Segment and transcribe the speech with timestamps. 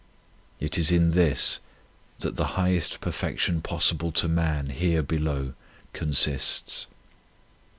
[0.59, 1.59] It is in this
[2.21, 5.53] that the highest perfection possible to man here below
[5.93, 6.87] consists.